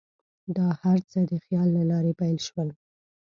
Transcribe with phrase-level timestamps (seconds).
[0.55, 2.69] دا هر څه د خیال له لارې پیل شول.